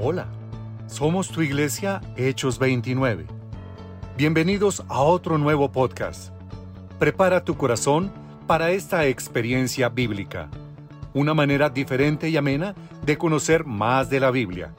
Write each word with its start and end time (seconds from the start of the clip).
Hola, 0.00 0.28
somos 0.86 1.28
tu 1.28 1.42
iglesia 1.42 2.00
Hechos 2.16 2.60
29. 2.60 3.26
Bienvenidos 4.16 4.84
a 4.86 5.00
otro 5.00 5.38
nuevo 5.38 5.72
podcast. 5.72 6.32
Prepara 7.00 7.42
tu 7.42 7.56
corazón 7.56 8.12
para 8.46 8.70
esta 8.70 9.06
experiencia 9.08 9.88
bíblica, 9.88 10.48
una 11.14 11.34
manera 11.34 11.68
diferente 11.68 12.28
y 12.28 12.36
amena 12.36 12.76
de 13.04 13.18
conocer 13.18 13.64
más 13.64 14.08
de 14.08 14.20
la 14.20 14.30
Biblia. 14.30 14.72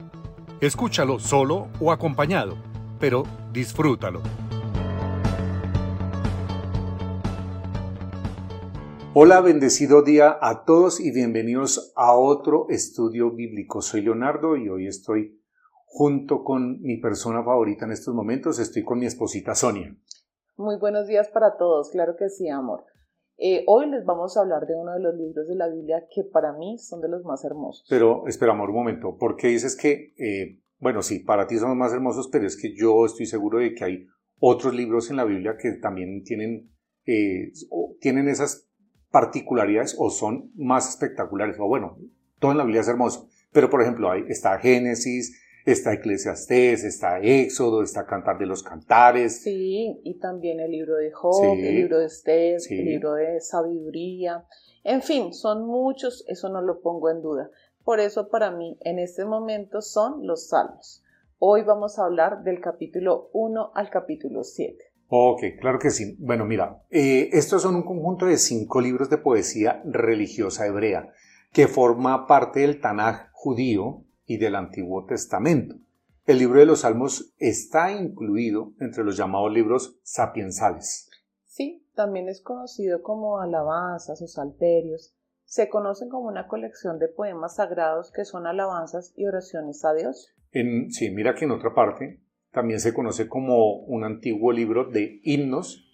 Escúchalo 0.62 1.18
solo 1.18 1.68
o 1.80 1.92
acompañado, 1.92 2.56
pero 2.98 3.24
disfrútalo. 3.52 4.22
Hola, 9.22 9.42
bendecido 9.42 10.00
día 10.00 10.38
a 10.40 10.64
todos 10.64 10.98
y 10.98 11.10
bienvenidos 11.10 11.92
a 11.94 12.16
otro 12.16 12.64
estudio 12.70 13.30
bíblico. 13.30 13.82
Soy 13.82 14.00
Leonardo 14.00 14.56
y 14.56 14.70
hoy 14.70 14.86
estoy 14.86 15.38
junto 15.84 16.42
con 16.42 16.80
mi 16.80 16.96
persona 16.96 17.44
favorita 17.44 17.84
en 17.84 17.92
estos 17.92 18.14
momentos. 18.14 18.58
Estoy 18.58 18.82
con 18.82 18.98
mi 18.98 19.04
esposita 19.04 19.54
Sonia. 19.54 19.94
Muy 20.56 20.78
buenos 20.78 21.06
días 21.06 21.28
para 21.28 21.58
todos, 21.58 21.90
claro 21.90 22.16
que 22.18 22.30
sí, 22.30 22.48
amor. 22.48 22.86
Eh, 23.36 23.62
hoy 23.66 23.90
les 23.90 24.06
vamos 24.06 24.38
a 24.38 24.40
hablar 24.40 24.66
de 24.66 24.74
uno 24.74 24.94
de 24.94 25.00
los 25.00 25.14
libros 25.14 25.46
de 25.46 25.54
la 25.54 25.68
Biblia 25.68 26.06
que 26.10 26.24
para 26.24 26.54
mí 26.54 26.78
son 26.78 27.02
de 27.02 27.10
los 27.10 27.22
más 27.22 27.44
hermosos. 27.44 27.84
Pero 27.90 28.26
espera, 28.26 28.52
amor, 28.52 28.70
un 28.70 28.76
momento. 28.76 29.18
¿Por 29.18 29.36
qué 29.36 29.48
dices 29.48 29.76
que, 29.76 30.14
eh, 30.16 30.62
bueno, 30.78 31.02
sí, 31.02 31.18
para 31.18 31.46
ti 31.46 31.58
son 31.58 31.68
los 31.68 31.76
más 31.76 31.92
hermosos, 31.92 32.30
pero 32.32 32.46
es 32.46 32.56
que 32.56 32.74
yo 32.74 33.04
estoy 33.04 33.26
seguro 33.26 33.58
de 33.58 33.74
que 33.74 33.84
hay 33.84 34.06
otros 34.38 34.74
libros 34.74 35.10
en 35.10 35.16
la 35.16 35.24
Biblia 35.24 35.58
que 35.60 35.72
también 35.72 36.22
tienen, 36.24 36.70
eh, 37.04 37.52
tienen 38.00 38.26
esas 38.26 38.69
particularidades 39.10 39.96
o 39.98 40.10
son 40.10 40.50
más 40.54 40.88
espectaculares. 40.88 41.56
O 41.58 41.66
bueno, 41.66 41.98
todo 42.38 42.52
en 42.52 42.58
la 42.58 42.64
Biblia 42.64 42.80
es 42.80 42.88
hermoso. 42.88 43.28
Pero 43.52 43.68
por 43.68 43.82
ejemplo, 43.82 44.10
ahí 44.10 44.24
está 44.28 44.58
Génesis, 44.58 45.40
está 45.66 45.92
Eclesiastés, 45.92 46.84
está 46.84 47.20
Éxodo, 47.20 47.82
está 47.82 48.06
Cantar 48.06 48.38
de 48.38 48.46
los 48.46 48.62
Cantares. 48.62 49.42
Sí, 49.42 50.00
y 50.04 50.18
también 50.18 50.60
el 50.60 50.70
libro 50.70 50.96
de 50.96 51.10
Job, 51.10 51.56
el 51.58 51.74
libro 51.74 51.98
de 51.98 52.06
Esther, 52.06 52.60
el 52.68 52.84
libro 52.84 53.14
de 53.14 53.40
Sabiduría. 53.40 54.44
En 54.84 55.02
fin, 55.02 55.34
son 55.34 55.66
muchos, 55.66 56.24
eso 56.28 56.48
no 56.48 56.62
lo 56.62 56.80
pongo 56.80 57.10
en 57.10 57.20
duda. 57.20 57.50
Por 57.84 58.00
eso 58.00 58.28
para 58.28 58.50
mí 58.50 58.78
en 58.80 58.98
este 58.98 59.24
momento 59.24 59.82
son 59.82 60.26
los 60.26 60.48
salmos. 60.48 61.02
Hoy 61.38 61.62
vamos 61.62 61.98
a 61.98 62.04
hablar 62.04 62.44
del 62.44 62.60
capítulo 62.60 63.30
1 63.32 63.72
al 63.74 63.90
capítulo 63.90 64.44
7. 64.44 64.89
Ok, 65.12 65.42
claro 65.60 65.80
que 65.80 65.90
sí. 65.90 66.16
Bueno, 66.20 66.44
mira, 66.44 66.84
eh, 66.88 67.30
estos 67.32 67.62
son 67.62 67.74
un 67.74 67.82
conjunto 67.82 68.26
de 68.26 68.36
cinco 68.36 68.80
libros 68.80 69.10
de 69.10 69.18
poesía 69.18 69.82
religiosa 69.84 70.66
hebrea 70.66 71.12
que 71.52 71.66
forma 71.66 72.28
parte 72.28 72.60
del 72.60 72.80
Tanaj 72.80 73.28
judío 73.32 74.04
y 74.24 74.36
del 74.38 74.54
Antiguo 74.54 75.06
Testamento. 75.06 75.74
El 76.26 76.38
libro 76.38 76.60
de 76.60 76.66
los 76.66 76.82
Salmos 76.82 77.34
está 77.38 77.90
incluido 77.90 78.72
entre 78.78 79.02
los 79.02 79.16
llamados 79.16 79.52
libros 79.52 79.98
sapiensales. 80.04 81.10
Sí, 81.44 81.84
también 81.96 82.28
es 82.28 82.40
conocido 82.40 83.02
como 83.02 83.40
alabanzas 83.40 84.22
o 84.22 84.28
salterios. 84.28 85.12
Se 85.44 85.68
conocen 85.68 86.08
como 86.08 86.28
una 86.28 86.46
colección 86.46 87.00
de 87.00 87.08
poemas 87.08 87.56
sagrados 87.56 88.12
que 88.12 88.24
son 88.24 88.46
alabanzas 88.46 89.12
y 89.16 89.26
oraciones 89.26 89.84
a 89.84 89.92
Dios. 89.92 90.32
En, 90.52 90.92
sí, 90.92 91.10
mira 91.10 91.34
que 91.34 91.46
en 91.46 91.50
otra 91.50 91.74
parte 91.74 92.20
también 92.52 92.80
se 92.80 92.92
conoce 92.92 93.28
como 93.28 93.76
un 93.76 94.04
antiguo 94.04 94.52
libro 94.52 94.90
de 94.90 95.20
himnos. 95.22 95.86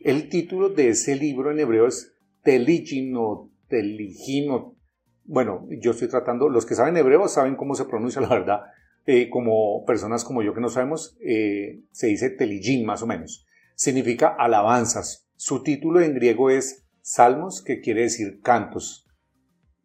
El 0.00 0.28
título 0.28 0.68
de 0.68 0.90
ese 0.90 1.16
libro 1.16 1.50
en 1.50 1.60
hebreo 1.60 1.86
es 1.86 2.14
Teligino, 2.42 3.50
Teligino. 3.68 4.76
Bueno, 5.24 5.66
yo 5.80 5.92
estoy 5.92 6.08
tratando, 6.08 6.48
los 6.48 6.66
que 6.66 6.74
saben 6.74 6.96
hebreo 6.96 7.26
saben 7.28 7.56
cómo 7.56 7.74
se 7.74 7.86
pronuncia, 7.86 8.20
la 8.20 8.28
verdad. 8.28 8.60
Eh, 9.06 9.28
como 9.30 9.84
personas 9.84 10.24
como 10.24 10.42
yo 10.42 10.54
que 10.54 10.60
no 10.60 10.68
sabemos, 10.68 11.16
eh, 11.20 11.82
se 11.90 12.08
dice 12.08 12.30
Teligin 12.30 12.84
más 12.84 13.02
o 13.02 13.06
menos. 13.06 13.46
Significa 13.74 14.28
alabanzas. 14.38 15.26
Su 15.36 15.62
título 15.62 16.00
en 16.00 16.14
griego 16.14 16.50
es 16.50 16.86
Salmos, 17.00 17.62
que 17.62 17.80
quiere 17.80 18.02
decir 18.02 18.40
cantos. 18.40 19.06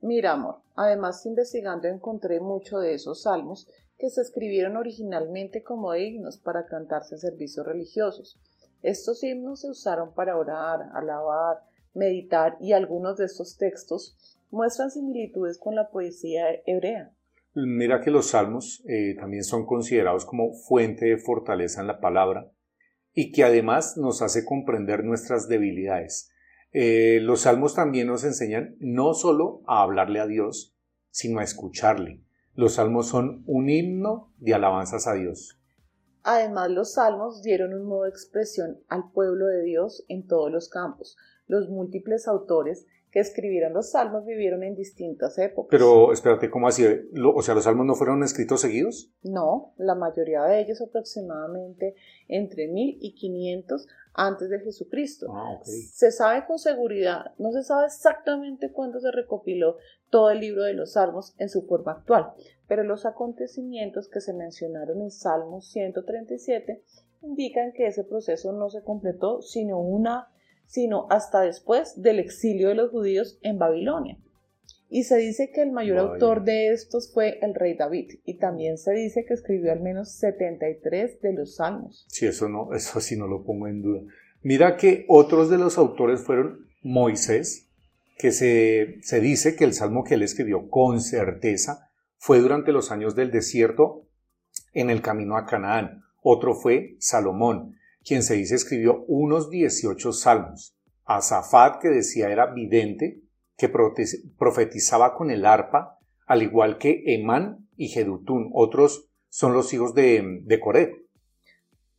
Mira, 0.01 0.33
amor, 0.33 0.61
además 0.75 1.25
investigando 1.25 1.87
encontré 1.87 2.39
mucho 2.39 2.79
de 2.79 2.93
esos 2.93 3.23
salmos 3.23 3.67
que 3.99 4.09
se 4.09 4.21
escribieron 4.21 4.77
originalmente 4.77 5.61
como 5.61 5.93
himnos 5.93 6.37
para 6.37 6.65
cantarse 6.65 7.15
en 7.15 7.19
servicios 7.19 7.67
religiosos. 7.67 8.39
Estos 8.81 9.23
himnos 9.23 9.61
se 9.61 9.69
usaron 9.69 10.13
para 10.13 10.37
orar, 10.37 10.89
alabar, 10.93 11.57
meditar 11.93 12.57
y 12.61 12.71
algunos 12.71 13.17
de 13.17 13.25
estos 13.25 13.57
textos 13.57 14.17
muestran 14.51 14.89
similitudes 14.89 15.59
con 15.59 15.75
la 15.75 15.89
poesía 15.89 16.45
hebrea. 16.65 17.11
Mira 17.53 17.99
que 17.99 18.09
los 18.09 18.29
salmos 18.29 18.83
eh, 18.87 19.15
también 19.19 19.43
son 19.43 19.65
considerados 19.65 20.25
como 20.25 20.53
fuente 20.53 21.05
de 21.05 21.17
fortaleza 21.17 21.81
en 21.81 21.87
la 21.87 21.99
palabra 21.99 22.49
y 23.13 23.31
que 23.33 23.43
además 23.43 23.97
nos 23.97 24.21
hace 24.21 24.45
comprender 24.45 25.03
nuestras 25.03 25.49
debilidades. 25.49 26.31
Eh, 26.71 27.19
los 27.21 27.41
salmos 27.41 27.75
también 27.75 28.07
nos 28.07 28.23
enseñan 28.23 28.77
no 28.79 29.13
solo 29.13 29.61
a 29.67 29.81
hablarle 29.81 30.19
a 30.19 30.27
Dios, 30.27 30.77
sino 31.09 31.39
a 31.39 31.43
escucharle. 31.43 32.21
Los 32.59 32.73
salmos 32.73 33.07
son 33.07 33.41
un 33.45 33.69
himno 33.69 34.33
de 34.37 34.53
alabanzas 34.53 35.07
a 35.07 35.13
Dios. 35.13 35.57
Además, 36.23 36.69
los 36.69 36.95
salmos 36.95 37.41
dieron 37.41 37.73
un 37.73 37.85
modo 37.85 38.03
de 38.03 38.09
expresión 38.09 38.81
al 38.89 39.13
pueblo 39.13 39.45
de 39.45 39.63
Dios 39.63 40.03
en 40.09 40.27
todos 40.27 40.51
los 40.51 40.67
campos. 40.67 41.15
Los 41.47 41.69
múltiples 41.69 42.27
autores 42.27 42.85
que 43.11 43.19
escribieron 43.19 43.73
los 43.73 43.91
salmos 43.91 44.25
vivieron 44.25 44.63
en 44.63 44.75
distintas 44.75 45.37
épocas. 45.37 45.69
Pero 45.71 46.13
espérate, 46.13 46.49
¿cómo 46.49 46.67
así? 46.67 46.85
O 46.85 47.41
sea, 47.41 47.55
¿los 47.55 47.63
salmos 47.63 47.85
no 47.85 47.95
fueron 47.95 48.23
escritos 48.23 48.61
seguidos? 48.61 49.11
No, 49.23 49.73
la 49.77 49.95
mayoría 49.95 50.43
de 50.43 50.61
ellos 50.61 50.81
aproximadamente 50.81 51.95
entre 52.27 52.67
1500 52.67 53.87
antes 54.13 54.49
de 54.49 54.59
Jesucristo. 54.59 55.27
Ah, 55.31 55.59
se 55.63 56.11
sabe 56.11 56.45
con 56.45 56.59
seguridad, 56.59 57.33
no 57.37 57.51
se 57.51 57.63
sabe 57.63 57.87
exactamente 57.87 58.71
cuándo 58.71 58.99
se 58.99 59.11
recopiló 59.11 59.77
todo 60.09 60.31
el 60.31 60.39
libro 60.39 60.63
de 60.63 60.73
los 60.73 60.93
salmos 60.93 61.35
en 61.37 61.49
su 61.49 61.63
forma 61.63 61.93
actual, 61.93 62.33
pero 62.67 62.83
los 62.83 63.05
acontecimientos 63.05 64.09
que 64.09 64.21
se 64.21 64.33
mencionaron 64.33 65.01
en 65.01 65.11
Salmos 65.11 65.69
137 65.69 66.83
indican 67.21 67.71
que 67.73 67.87
ese 67.87 68.03
proceso 68.03 68.51
no 68.51 68.69
se 68.69 68.83
completó 68.83 69.41
sino 69.41 69.79
una 69.79 70.29
sino 70.69 71.07
hasta 71.09 71.41
después 71.41 71.99
del 71.99 72.19
exilio 72.19 72.69
de 72.69 72.75
los 72.75 72.91
judíos 72.91 73.39
en 73.41 73.57
Babilonia. 73.57 74.19
Y 74.87 75.03
se 75.03 75.17
dice 75.17 75.51
que 75.51 75.63
el 75.63 75.71
mayor 75.71 75.97
autor 75.97 76.43
de 76.43 76.71
estos 76.71 77.11
fue 77.11 77.39
el 77.41 77.55
rey 77.55 77.75
David, 77.75 78.19
y 78.23 78.37
también 78.37 78.77
se 78.77 78.93
dice 78.93 79.25
que 79.25 79.33
escribió 79.33 79.71
al 79.71 79.81
menos 79.81 80.11
73 80.13 81.21
de 81.21 81.33
los 81.33 81.55
salmos. 81.55 82.05
Sí, 82.09 82.27
eso 82.27 82.49
no, 82.49 82.73
eso 82.73 83.01
sí 83.01 83.17
no 83.17 83.27
lo 83.27 83.43
pongo 83.43 83.67
en 83.67 83.81
duda. 83.81 84.01
Mira 84.41 84.77
que 84.77 85.05
otros 85.07 85.49
de 85.49 85.57
los 85.57 85.79
autores 85.79 86.21
fueron 86.21 86.67
Moisés, 86.83 87.67
que 88.17 88.31
se, 88.31 88.99
se 89.01 89.19
dice 89.19 89.55
que 89.55 89.63
el 89.63 89.73
salmo 89.73 90.03
que 90.03 90.15
él 90.15 90.23
escribió 90.23 90.69
con 90.69 91.01
certeza 91.01 91.89
fue 92.17 92.39
durante 92.39 92.71
los 92.71 92.91
años 92.91 93.15
del 93.15 93.31
desierto 93.31 94.07
en 94.73 94.91
el 94.91 95.01
camino 95.01 95.35
a 95.35 95.45
Canaán. 95.45 96.03
Otro 96.21 96.53
fue 96.53 96.95
Salomón, 96.99 97.75
quien 98.03 98.23
se 98.23 98.35
dice 98.35 98.55
escribió 98.55 99.05
unos 99.07 99.49
18 99.49 100.11
salmos. 100.13 100.75
Azafat, 101.05 101.81
que 101.81 101.89
decía 101.89 102.29
era 102.29 102.53
vidente, 102.53 103.21
que 103.57 103.69
profetizaba 103.69 105.15
con 105.15 105.31
el 105.31 105.45
arpa, 105.45 105.99
al 106.25 106.43
igual 106.43 106.77
que 106.77 107.03
Emán 107.05 107.67
y 107.75 107.89
Jedutún. 107.89 108.51
Otros 108.53 109.09
son 109.29 109.53
los 109.53 109.73
hijos 109.73 109.93
de, 109.93 110.41
de 110.43 110.59
Coré. 110.59 111.05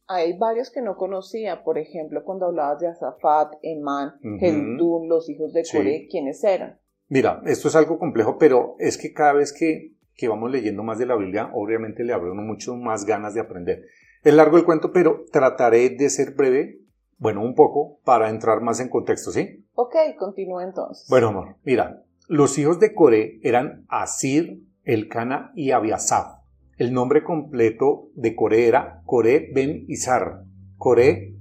Hay 0.06 0.36
varios 0.36 0.70
que 0.70 0.82
no 0.82 0.96
conocía, 0.96 1.62
por 1.62 1.78
ejemplo, 1.78 2.24
cuando 2.24 2.46
hablabas 2.46 2.80
de 2.80 2.88
Azafat, 2.88 3.54
Emán, 3.62 4.14
Jedutún, 4.40 5.08
los 5.08 5.28
hijos 5.28 5.52
de 5.52 5.62
Coré, 5.70 6.08
¿quiénes 6.10 6.42
eran? 6.42 6.80
Mira, 7.08 7.42
esto 7.46 7.68
es 7.68 7.76
algo 7.76 7.98
complejo, 7.98 8.38
pero 8.38 8.76
es 8.78 8.96
que 8.96 9.12
cada 9.12 9.34
vez 9.34 9.52
que, 9.52 9.94
que 10.14 10.28
vamos 10.28 10.50
leyendo 10.50 10.82
más 10.82 10.98
de 10.98 11.06
la 11.06 11.16
Biblia, 11.16 11.50
obviamente 11.54 12.04
le 12.04 12.12
abre 12.12 12.30
uno 12.30 12.42
mucho 12.42 12.74
más 12.76 13.04
ganas 13.04 13.34
de 13.34 13.40
aprender. 13.40 13.84
Es 14.22 14.34
largo 14.34 14.58
el 14.58 14.64
cuento, 14.64 14.92
pero 14.92 15.24
trataré 15.32 15.88
de 15.90 16.10
ser 16.10 16.34
breve, 16.34 16.80
bueno, 17.16 17.42
un 17.42 17.54
poco, 17.54 18.00
para 18.04 18.28
entrar 18.28 18.60
más 18.60 18.78
en 18.80 18.90
contexto, 18.90 19.30
¿sí? 19.32 19.64
Ok, 19.74 19.94
continúa 20.18 20.62
entonces. 20.62 21.06
Bueno, 21.08 21.28
amor, 21.28 21.56
mira, 21.64 22.02
los 22.28 22.58
hijos 22.58 22.78
de 22.78 22.94
Coré 22.94 23.40
eran 23.42 23.86
Asir, 23.88 24.62
Elcana 24.84 25.52
y 25.54 25.70
Abiasaf. 25.70 26.40
El 26.76 26.92
nombre 26.92 27.24
completo 27.24 28.08
de 28.14 28.34
Coré 28.34 28.66
era 28.66 29.02
Coré 29.04 29.50
ben 29.54 29.84
Izar. 29.88 30.44
Coré, 30.76 31.34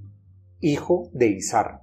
hijo 0.60 1.08
de 1.12 1.28
Izar. 1.28 1.82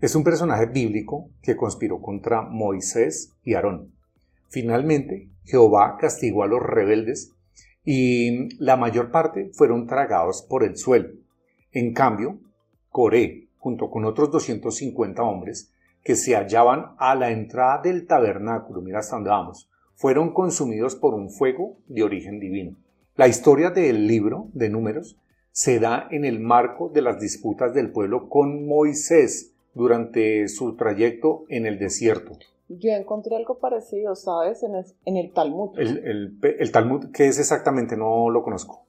Es 0.00 0.14
un 0.14 0.24
personaje 0.24 0.66
bíblico 0.66 1.30
que 1.42 1.56
conspiró 1.56 2.00
contra 2.00 2.42
Moisés 2.42 3.32
y 3.42 3.54
Aarón. 3.54 3.92
Finalmente, 4.48 5.28
Jehová 5.44 5.96
castigó 5.98 6.42
a 6.42 6.46
los 6.46 6.62
rebeldes 6.62 7.33
y 7.84 8.56
la 8.62 8.76
mayor 8.76 9.10
parte 9.10 9.50
fueron 9.52 9.86
tragados 9.86 10.42
por 10.42 10.64
el 10.64 10.76
suelo. 10.76 11.10
En 11.72 11.92
cambio, 11.92 12.38
Coré, 12.88 13.48
junto 13.58 13.90
con 13.90 14.04
otros 14.04 14.30
250 14.30 15.22
hombres 15.22 15.70
que 16.02 16.16
se 16.16 16.36
hallaban 16.36 16.92
a 16.98 17.14
la 17.14 17.30
entrada 17.30 17.82
del 17.82 18.06
tabernáculo, 18.06 18.80
mira 18.80 19.00
hasta 19.00 19.16
dónde 19.16 19.30
vamos, 19.30 19.68
fueron 19.94 20.32
consumidos 20.32 20.94
por 20.94 21.14
un 21.14 21.30
fuego 21.30 21.76
de 21.88 22.02
origen 22.02 22.40
divino. 22.40 22.76
La 23.16 23.28
historia 23.28 23.70
del 23.70 24.06
libro 24.06 24.48
de 24.52 24.68
números 24.68 25.16
se 25.50 25.78
da 25.78 26.08
en 26.10 26.24
el 26.24 26.40
marco 26.40 26.88
de 26.88 27.00
las 27.00 27.20
disputas 27.20 27.74
del 27.74 27.90
pueblo 27.90 28.28
con 28.28 28.66
Moisés 28.66 29.52
durante 29.72 30.48
su 30.48 30.74
trayecto 30.76 31.44
en 31.48 31.66
el 31.66 31.78
desierto. 31.78 32.38
Yo 32.68 32.92
encontré 32.92 33.36
algo 33.36 33.58
parecido, 33.58 34.14
¿sabes? 34.16 34.62
En 34.62 34.74
el, 34.74 34.84
en 35.04 35.16
el 35.16 35.32
Talmud. 35.32 35.78
El, 35.78 36.38
el, 36.42 36.72
Talmud, 36.72 37.10
¿qué 37.12 37.26
es 37.28 37.38
exactamente? 37.38 37.96
No 37.96 38.30
lo 38.30 38.42
conozco. 38.42 38.84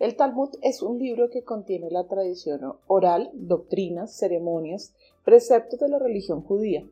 El 0.00 0.16
Talmud 0.16 0.50
es 0.62 0.82
un 0.82 0.98
libro 0.98 1.30
que 1.30 1.44
contiene 1.44 1.90
la 1.90 2.08
tradición 2.08 2.60
oral, 2.86 3.30
doctrinas, 3.34 4.16
ceremonias, 4.16 4.94
preceptos 5.24 5.78
de 5.78 5.88
la 5.88 5.98
religión 5.98 6.42
judía. 6.42 6.84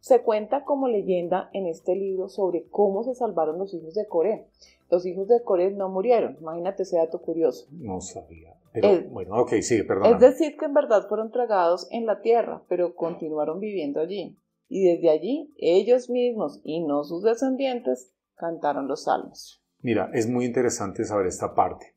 Se 0.00 0.22
cuenta 0.22 0.64
como 0.64 0.88
leyenda 0.88 1.50
en 1.52 1.66
este 1.66 1.96
libro 1.96 2.28
sobre 2.28 2.64
cómo 2.70 3.02
se 3.02 3.14
salvaron 3.14 3.58
los 3.58 3.74
hijos 3.74 3.94
de 3.94 4.06
Coré. 4.06 4.46
Los 4.90 5.06
hijos 5.06 5.26
de 5.26 5.42
Coré 5.42 5.70
no 5.70 5.88
murieron. 5.88 6.36
Imagínate 6.40 6.84
ese 6.84 6.98
dato 6.98 7.20
curioso. 7.20 7.66
No 7.72 8.00
sabía. 8.00 8.54
Pero, 8.72 9.08
bueno, 9.10 9.40
ok, 9.40 9.54
sí, 9.60 9.82
perdón. 9.82 10.14
Es 10.14 10.20
decir, 10.20 10.56
que 10.56 10.66
en 10.66 10.74
verdad 10.74 11.08
fueron 11.08 11.30
tragados 11.30 11.88
en 11.90 12.06
la 12.06 12.20
tierra, 12.20 12.62
pero 12.68 12.94
continuaron 12.94 13.58
viviendo 13.58 14.00
allí 14.00 14.36
y 14.72 14.84
desde 14.84 15.10
allí 15.10 15.52
ellos 15.58 16.08
mismos 16.08 16.62
y 16.64 16.80
no 16.80 17.04
sus 17.04 17.22
descendientes 17.22 18.10
cantaron 18.36 18.88
los 18.88 19.04
salmos. 19.04 19.62
Mira, 19.82 20.10
es 20.14 20.26
muy 20.26 20.46
interesante 20.46 21.04
saber 21.04 21.26
esta 21.26 21.54
parte. 21.54 21.94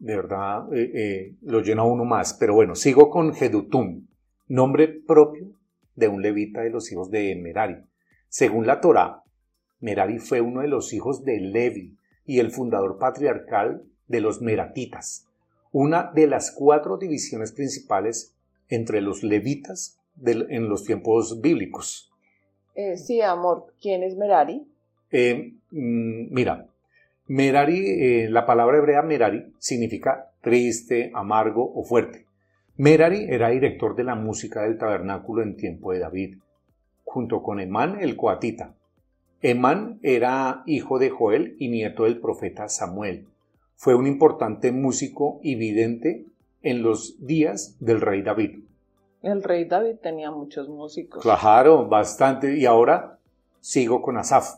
De 0.00 0.16
verdad, 0.16 0.72
eh, 0.74 0.90
eh, 0.94 1.36
lo 1.42 1.60
llena 1.60 1.84
uno 1.84 2.04
más. 2.04 2.34
Pero 2.34 2.54
bueno, 2.54 2.74
sigo 2.74 3.08
con 3.08 3.34
Jedutum, 3.34 4.08
nombre 4.48 4.88
propio 4.88 5.52
de 5.94 6.08
un 6.08 6.20
levita 6.20 6.62
de 6.62 6.70
los 6.70 6.90
hijos 6.90 7.08
de 7.12 7.36
Merari. 7.36 7.76
Según 8.28 8.66
la 8.66 8.80
Torá, 8.80 9.22
Merari 9.78 10.18
fue 10.18 10.40
uno 10.40 10.62
de 10.62 10.68
los 10.68 10.92
hijos 10.92 11.24
de 11.24 11.38
Levi 11.38 11.96
y 12.26 12.40
el 12.40 12.50
fundador 12.50 12.98
patriarcal 12.98 13.84
de 14.08 14.20
los 14.20 14.42
Meratitas, 14.42 15.28
una 15.70 16.10
de 16.12 16.26
las 16.26 16.50
cuatro 16.50 16.98
divisiones 16.98 17.52
principales 17.52 18.34
entre 18.68 19.02
los 19.02 19.22
levitas 19.22 20.00
en 20.26 20.68
los 20.68 20.82
tiempos 20.82 21.40
bíblicos. 21.40 22.07
Eh, 22.80 22.96
sí, 22.96 23.20
amor, 23.20 23.74
¿quién 23.82 24.04
es 24.04 24.16
Merari? 24.16 24.64
Eh, 25.10 25.52
mm, 25.72 26.32
mira, 26.32 26.68
Merari, 27.26 27.84
eh, 27.84 28.28
la 28.30 28.46
palabra 28.46 28.78
hebrea 28.78 29.02
Merari 29.02 29.52
significa 29.58 30.30
triste, 30.40 31.10
amargo 31.12 31.72
o 31.74 31.82
fuerte. 31.82 32.26
Merari 32.76 33.26
era 33.28 33.48
director 33.48 33.96
de 33.96 34.04
la 34.04 34.14
música 34.14 34.62
del 34.62 34.78
tabernáculo 34.78 35.42
en 35.42 35.56
tiempo 35.56 35.90
de 35.90 35.98
David, 35.98 36.36
junto 37.02 37.42
con 37.42 37.58
Emán 37.58 38.00
el 38.00 38.14
coatita. 38.14 38.76
Emán 39.42 39.98
era 40.04 40.62
hijo 40.64 41.00
de 41.00 41.10
Joel 41.10 41.56
y 41.58 41.70
nieto 41.70 42.04
del 42.04 42.20
profeta 42.20 42.68
Samuel. 42.68 43.26
Fue 43.74 43.96
un 43.96 44.06
importante 44.06 44.70
músico 44.70 45.40
y 45.42 45.56
vidente 45.56 46.26
en 46.62 46.84
los 46.84 47.26
días 47.26 47.76
del 47.80 48.00
rey 48.00 48.22
David. 48.22 48.60
El 49.22 49.42
rey 49.42 49.64
David 49.64 49.96
tenía 50.02 50.30
muchos 50.30 50.68
músicos. 50.68 51.22
Claro, 51.22 51.88
bastante. 51.88 52.56
Y 52.56 52.66
ahora 52.66 53.18
sigo 53.60 54.00
con 54.00 54.16
Asaf. 54.16 54.56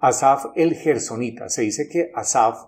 Asaf 0.00 0.46
el 0.56 0.74
Gersonita. 0.74 1.48
Se 1.48 1.62
dice 1.62 1.88
que 1.88 2.10
Asaf, 2.14 2.66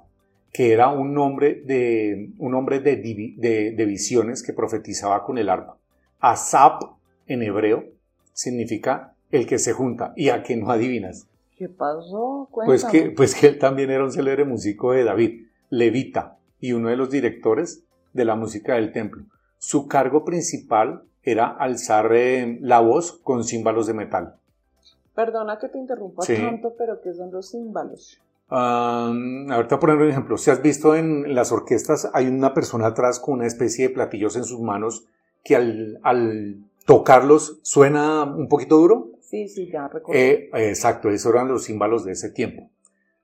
que 0.52 0.72
era 0.72 0.88
un 0.88 1.18
hombre 1.18 1.62
de, 1.64 2.30
un 2.38 2.54
hombre 2.54 2.80
de, 2.80 2.96
de, 2.96 3.84
visiones 3.84 4.42
que 4.42 4.52
profetizaba 4.52 5.24
con 5.24 5.36
el 5.38 5.48
arpa. 5.48 5.76
Asaf 6.20 6.82
en 7.26 7.42
hebreo 7.42 7.84
significa 8.32 9.14
el 9.30 9.46
que 9.46 9.58
se 9.58 9.72
junta 9.72 10.12
y 10.16 10.28
a 10.28 10.42
que 10.42 10.56
no 10.56 10.70
adivinas. 10.70 11.26
¿Qué 11.56 11.68
pasó? 11.68 12.48
Pues 12.52 12.84
que, 12.84 13.10
pues 13.10 13.34
que 13.34 13.48
él 13.48 13.58
también 13.58 13.90
era 13.90 14.04
un 14.04 14.12
célebre 14.12 14.44
músico 14.44 14.92
de 14.92 15.04
David, 15.04 15.46
levita, 15.70 16.36
y 16.60 16.72
uno 16.72 16.88
de 16.88 16.96
los 16.96 17.10
directores 17.10 17.82
de 18.12 18.24
la 18.24 18.36
música 18.36 18.74
del 18.74 18.92
templo. 18.92 19.24
Su 19.58 19.88
cargo 19.88 20.24
principal 20.24 21.02
era 21.26 21.48
alzar 21.48 22.10
eh, 22.14 22.58
la 22.62 22.80
voz 22.80 23.12
con 23.12 23.44
címbalos 23.44 23.86
de 23.86 23.94
metal. 23.94 24.36
Perdona 25.14 25.58
que 25.58 25.68
te 25.68 25.78
interrumpa 25.78 26.24
tanto, 26.24 26.74
pero 26.78 27.00
¿qué 27.02 27.12
son 27.12 27.30
los 27.32 27.50
címbalos? 27.50 28.20
Um, 28.48 29.50
a 29.50 29.56
ver, 29.56 29.66
te 29.66 29.74
voy 29.74 29.78
a 29.78 29.80
poner 29.80 29.96
un 29.96 30.08
ejemplo. 30.08 30.38
Si 30.38 30.50
has 30.50 30.62
visto 30.62 30.94
en 30.94 31.34
las 31.34 31.50
orquestas, 31.50 32.08
hay 32.14 32.28
una 32.28 32.54
persona 32.54 32.86
atrás 32.86 33.18
con 33.18 33.34
una 33.34 33.46
especie 33.46 33.88
de 33.88 33.94
platillos 33.94 34.36
en 34.36 34.44
sus 34.44 34.60
manos 34.60 35.06
que 35.42 35.56
al, 35.56 36.58
tocarlos 36.84 37.58
suena 37.62 38.22
un 38.22 38.48
poquito 38.48 38.76
duro. 38.76 39.10
Sí, 39.20 39.48
sí, 39.48 39.68
ya 39.68 39.88
recuerdo. 39.88 40.20
Eh, 40.20 40.50
exacto, 40.52 41.10
esos 41.10 41.34
eran 41.34 41.48
los 41.48 41.64
címbalos 41.64 42.04
de 42.04 42.12
ese 42.12 42.30
tiempo. 42.30 42.70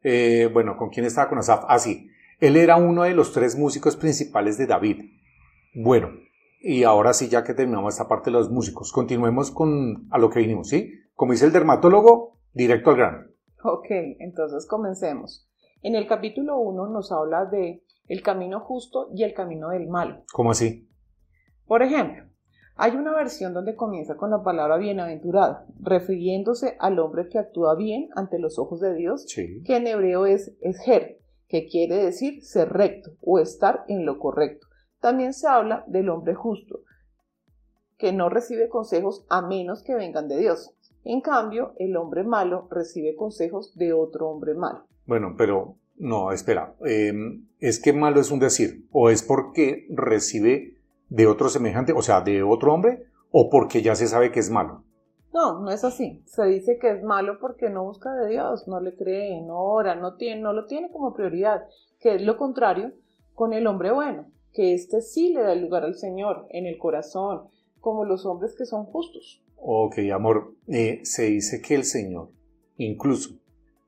Eh, 0.02 0.50
bueno, 0.52 0.76
¿con 0.76 0.90
quién 0.90 1.06
estaba 1.06 1.28
con 1.28 1.38
Asaf? 1.38 1.64
Ah, 1.68 1.78
sí. 1.78 2.10
Él 2.40 2.56
era 2.56 2.74
uno 2.74 3.04
de 3.04 3.14
los 3.14 3.32
tres 3.32 3.56
músicos 3.56 3.96
principales 3.96 4.58
de 4.58 4.66
David. 4.66 5.04
Bueno, 5.74 6.10
y 6.62 6.84
ahora 6.84 7.12
sí, 7.12 7.28
ya 7.28 7.42
que 7.42 7.54
terminamos 7.54 7.94
esta 7.94 8.08
parte 8.08 8.30
de 8.30 8.36
los 8.36 8.50
músicos, 8.50 8.92
continuemos 8.92 9.50
con 9.50 10.06
a 10.10 10.18
lo 10.18 10.30
que 10.30 10.40
vinimos, 10.40 10.68
¿sí? 10.68 10.92
Como 11.14 11.32
dice 11.32 11.46
el 11.46 11.52
dermatólogo, 11.52 12.38
directo 12.52 12.90
al 12.90 12.96
grano. 12.96 13.26
Ok, 13.64 13.86
entonces 14.18 14.66
comencemos. 14.66 15.48
En 15.82 15.96
el 15.96 16.06
capítulo 16.06 16.58
1 16.58 16.88
nos 16.88 17.10
habla 17.10 17.46
de 17.46 17.82
el 18.06 18.22
camino 18.22 18.60
justo 18.60 19.08
y 19.14 19.24
el 19.24 19.34
camino 19.34 19.70
del 19.70 19.88
mal. 19.88 20.24
¿Cómo 20.32 20.52
así? 20.52 20.88
Por 21.66 21.82
ejemplo, 21.82 22.24
hay 22.76 22.92
una 22.96 23.14
versión 23.14 23.52
donde 23.52 23.76
comienza 23.76 24.16
con 24.16 24.30
la 24.30 24.42
palabra 24.42 24.76
bienaventurado, 24.76 25.64
refiriéndose 25.80 26.76
al 26.78 26.98
hombre 26.98 27.28
que 27.28 27.38
actúa 27.38 27.74
bien 27.74 28.08
ante 28.14 28.38
los 28.38 28.58
ojos 28.58 28.80
de 28.80 28.94
Dios, 28.94 29.26
que 29.34 29.76
en 29.76 29.86
hebreo 29.86 30.26
es 30.26 30.56
esger, 30.60 31.18
que 31.48 31.66
quiere 31.66 31.96
decir 31.96 32.44
ser 32.44 32.70
recto 32.72 33.12
o 33.20 33.38
estar 33.38 33.84
en 33.88 34.06
lo 34.06 34.18
correcto. 34.18 34.68
También 35.02 35.34
se 35.34 35.48
habla 35.48 35.82
del 35.88 36.08
hombre 36.10 36.32
justo, 36.32 36.82
que 37.98 38.12
no 38.12 38.28
recibe 38.28 38.68
consejos 38.68 39.26
a 39.28 39.42
menos 39.42 39.82
que 39.82 39.96
vengan 39.96 40.28
de 40.28 40.38
Dios. 40.38 40.70
En 41.04 41.20
cambio, 41.20 41.74
el 41.80 41.96
hombre 41.96 42.22
malo 42.22 42.68
recibe 42.70 43.16
consejos 43.16 43.74
de 43.74 43.92
otro 43.92 44.28
hombre 44.28 44.54
malo. 44.54 44.86
Bueno, 45.04 45.34
pero 45.36 45.74
no, 45.96 46.30
espera. 46.30 46.76
Em, 46.84 47.48
¿Es 47.58 47.82
que 47.82 47.92
malo 47.92 48.20
es 48.20 48.30
un 48.30 48.38
decir? 48.38 48.86
¿O 48.92 49.10
es 49.10 49.24
porque 49.24 49.88
recibe 49.90 50.78
de 51.08 51.26
otro 51.26 51.48
semejante, 51.48 51.92
o 51.92 52.00
sea, 52.02 52.20
de 52.20 52.44
otro 52.44 52.72
hombre? 52.72 53.06
¿O 53.32 53.50
porque 53.50 53.82
ya 53.82 53.96
se 53.96 54.06
sabe 54.06 54.30
que 54.30 54.38
es 54.38 54.50
malo? 54.50 54.84
No, 55.34 55.62
no 55.62 55.72
es 55.72 55.82
así. 55.82 56.22
Se 56.26 56.44
dice 56.44 56.78
que 56.80 56.92
es 56.92 57.02
malo 57.02 57.40
porque 57.40 57.70
no 57.70 57.82
busca 57.82 58.14
de 58.14 58.30
Dios, 58.30 58.68
no 58.68 58.80
le 58.80 58.94
cree, 58.94 59.40
no 59.40 59.64
ora, 59.64 59.96
no, 59.96 60.14
tiene, 60.14 60.40
no 60.40 60.52
lo 60.52 60.66
tiene 60.66 60.92
como 60.92 61.12
prioridad, 61.12 61.64
que 61.98 62.14
es 62.14 62.22
lo 62.22 62.36
contrario 62.36 62.92
con 63.34 63.52
el 63.52 63.66
hombre 63.66 63.90
bueno 63.90 64.26
que 64.52 64.74
éste 64.74 65.00
sí 65.00 65.32
le 65.32 65.42
da 65.42 65.54
lugar 65.54 65.84
al 65.84 65.94
Señor 65.94 66.46
en 66.50 66.66
el 66.66 66.78
corazón, 66.78 67.42
como 67.80 68.04
los 68.04 68.26
hombres 68.26 68.54
que 68.56 68.66
son 68.66 68.84
justos. 68.84 69.42
Ok, 69.56 69.98
amor, 70.12 70.54
eh, 70.68 71.00
se 71.04 71.24
dice 71.24 71.60
que 71.60 71.74
el 71.74 71.84
Señor, 71.84 72.30
incluso 72.76 73.34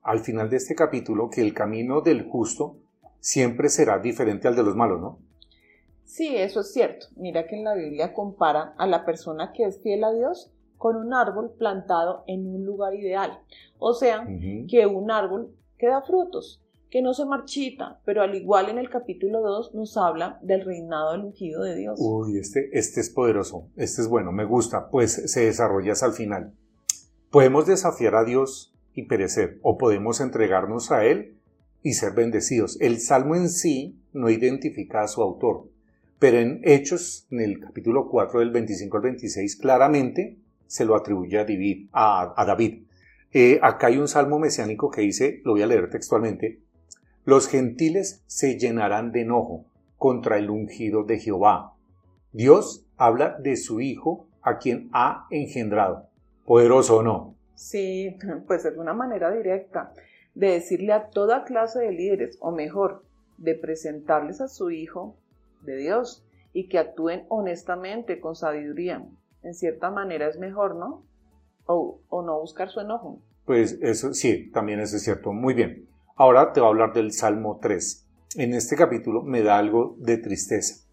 al 0.03 0.21
final 0.21 0.51
de 0.51 0.57
este 0.57 0.75
capítulo, 0.75 1.31
que 1.31 1.41
el 1.41 1.55
camino 1.55 2.01
del 2.01 2.29
justo 2.29 2.77
siempre 3.21 3.69
será 3.69 3.99
diferente 3.99 4.49
al 4.49 4.57
de 4.57 4.63
los 4.63 4.77
malos, 4.77 5.01
¿no? 5.01 5.19
Sí, 6.05 6.37
eso 6.37 6.61
es 6.61 6.73
cierto. 6.73 7.07
Mira 7.17 7.47
que 7.47 7.57
en 7.57 7.65
la 7.65 7.75
Biblia 7.75 8.13
compara 8.13 8.75
a 8.77 8.87
la 8.87 9.05
persona 9.05 9.53
que 9.53 9.65
es 9.65 9.83
fiel 9.83 10.05
a 10.05 10.13
Dios 10.13 10.53
con 10.77 10.97
un 10.97 11.15
árbol 11.15 11.55
plantado 11.59 12.25
en 12.27 12.47
un 12.47 12.65
lugar 12.67 12.95
ideal. 12.95 13.41
O 13.79 13.95
sea, 13.95 14.27
que 14.69 14.87
un 14.87 15.11
árbol 15.11 15.55
que 15.79 15.89
da 15.89 16.03
frutos 16.03 16.64
que 16.95 17.03
no 17.03 17.13
se 17.13 17.27
marchita, 17.27 17.99
pero 18.05 18.23
al 18.23 18.37
igual 18.37 18.69
en 18.69 18.79
el 18.79 18.89
capítulo 18.89 19.41
2 19.41 19.75
nos 19.75 19.97
habla 19.97 20.39
del 20.43 20.65
reinado 20.65 21.11
del 21.11 21.23
ungido 21.23 21.65
de 21.65 21.75
Dios. 21.75 21.99
Uy, 22.01 22.39
este, 22.39 22.71
este 22.73 23.01
es 23.01 23.11
poderoso, 23.11 23.67
este 23.75 24.01
es 24.01 24.07
bueno, 24.07 24.31
me 24.31 24.45
gusta, 24.45 24.91
pues 24.91 25.11
se 25.11 25.47
desarrolla 25.47 25.91
hasta 25.91 26.07
el 26.07 26.13
final. 26.13 26.55
Podemos 27.33 27.67
desafiar 27.67 28.15
a 28.15 28.23
Dios 28.23 28.77
y 28.95 29.07
perecer, 29.07 29.59
o 29.63 29.77
podemos 29.77 30.21
entregarnos 30.21 30.93
a 30.93 31.05
Él 31.05 31.37
y 31.83 31.95
ser 31.95 32.13
bendecidos. 32.13 32.81
El 32.81 33.01
salmo 33.01 33.35
en 33.35 33.49
sí 33.49 33.99
no 34.13 34.31
identifica 34.31 35.03
a 35.03 35.09
su 35.09 35.21
autor, 35.21 35.69
pero 36.21 36.39
en 36.39 36.61
Hechos, 36.63 37.27
en 37.33 37.41
el 37.41 37.59
capítulo 37.59 38.09
4 38.09 38.39
del 38.39 38.53
25 38.53 38.97
al 38.99 39.03
26, 39.03 39.57
claramente 39.57 40.39
se 40.69 40.85
lo 40.85 40.95
atribuye 40.95 41.41
a 41.41 41.45
David. 41.45 41.89
A, 41.93 42.45
David. 42.47 42.85
Eh, 43.33 43.59
acá 43.63 43.89
hay 43.89 43.99
un 43.99 44.07
salmo 44.07 44.39
mesiánico 44.39 44.93
que 44.93 45.01
dice, 45.01 45.41
lo 45.45 45.55
voy 45.55 45.63
a 45.63 45.67
leer 45.67 45.91
textualmente, 45.91 46.63
los 47.25 47.49
gentiles 47.49 48.23
se 48.27 48.59
llenarán 48.59 49.13
de 49.13 49.23
enojo 49.23 49.65
contra 49.97 50.39
el 50.39 50.51
ungido 50.51 51.05
de 51.05 51.19
Jehová. 51.19 51.75
Dios 52.33 52.87
habla 52.97 53.37
de 53.39 53.57
su 53.57 53.81
Hijo 53.81 54.27
a 54.43 54.59
quien 54.59 54.91
ha 54.93 55.27
engendrado. 55.31 56.09
¿Poderoso 56.45 56.99
o 56.99 57.03
no? 57.03 57.35
Sí, 57.55 58.17
pues 58.47 58.65
es 58.65 58.77
una 58.77 58.93
manera 58.93 59.31
directa 59.31 59.93
de 60.35 60.49
decirle 60.49 60.93
a 60.93 61.09
toda 61.09 61.45
clase 61.45 61.81
de 61.81 61.93
líderes, 61.93 62.37
o 62.41 62.51
mejor, 62.51 63.05
de 63.39 63.55
presentarles 63.55 64.41
a 64.41 64.49
su 64.49 64.71
Hijo 64.71 65.17
de 65.63 65.77
Dios 65.77 66.27
y 66.53 66.69
que 66.69 66.79
actúen 66.79 67.25
honestamente, 67.29 68.21
con 68.21 68.37
sabiduría. 68.37 69.07
En 69.43 69.55
cierta 69.55 69.91
manera 69.91 70.29
es 70.29 70.39
mejor, 70.39 70.77
¿no? 70.77 71.05
O, 71.67 72.01
o 72.09 72.23
no 72.23 72.39
buscar 72.41 72.69
su 72.69 72.81
enojo. 72.81 73.21
Pues 73.47 73.79
eso 73.81 74.13
sí, 74.13 74.51
también 74.51 74.81
eso 74.81 74.97
es 74.97 75.03
cierto. 75.03 75.33
Muy 75.33 75.55
bien. 75.55 75.87
Ahora 76.17 76.53
te 76.53 76.61
voy 76.61 76.69
a 76.69 76.71
hablar 76.71 76.93
del 76.93 77.11
Salmo 77.11 77.59
3. 77.61 78.07
en 78.37 78.55
este 78.55 78.77
capítulo 78.77 79.25
me 79.25 79.43
da 79.43 79.59
algo 79.59 79.97
de 79.99 80.17
tristeza. 80.17 80.87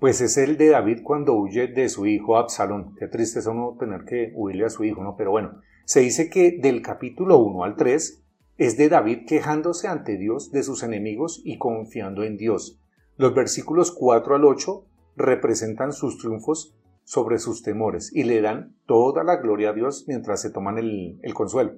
Pues 0.00 0.20
es 0.20 0.36
el 0.38 0.56
de 0.56 0.70
David 0.70 1.02
cuando 1.04 1.34
huye 1.34 1.68
de 1.68 1.88
su 1.88 2.04
hijo 2.06 2.36
Absalón. 2.36 2.96
Qué 2.98 3.06
tristeza 3.06 3.52
uno 3.52 3.76
tener 3.78 4.04
que 4.04 4.32
huirle 4.34 4.64
a 4.64 4.70
su 4.70 4.82
hijo, 4.82 5.04
¿no? 5.04 5.14
Pero 5.16 5.30
bueno, 5.30 5.60
se 5.84 6.00
dice 6.00 6.28
que 6.28 6.58
del 6.60 6.82
capítulo 6.82 7.38
1 7.38 7.62
al 7.62 7.76
3 7.76 8.24
es 8.58 8.76
de 8.76 8.88
David 8.88 9.20
quejándose 9.28 9.86
ante 9.86 10.16
Dios 10.16 10.50
de 10.50 10.64
sus 10.64 10.82
enemigos 10.82 11.42
y 11.44 11.58
confiando 11.58 12.24
en 12.24 12.36
Dios. 12.36 12.80
Los 13.16 13.36
versículos 13.36 13.92
4 13.92 14.34
al 14.34 14.44
8 14.44 14.84
representan 15.14 15.92
sus 15.92 16.18
triunfos 16.18 16.76
sobre 17.04 17.38
sus 17.38 17.62
temores 17.62 18.10
y 18.12 18.24
le 18.24 18.40
dan 18.40 18.74
toda 18.84 19.22
la 19.22 19.36
gloria 19.36 19.70
a 19.70 19.74
Dios 19.74 20.06
mientras 20.08 20.42
se 20.42 20.50
toman 20.50 20.76
el, 20.76 21.20
el 21.22 21.34
consuelo. 21.34 21.74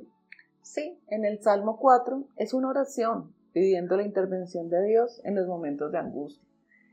Sí, 0.62 0.98
en 1.08 1.24
el 1.24 1.40
Salmo 1.42 1.78
4 1.78 2.24
es 2.36 2.54
una 2.54 2.68
oración 2.68 3.32
pidiendo 3.52 3.96
la 3.96 4.04
intervención 4.04 4.68
de 4.68 4.84
Dios 4.84 5.20
en 5.24 5.34
los 5.34 5.46
momentos 5.46 5.92
de 5.92 5.98
angustia. 5.98 6.46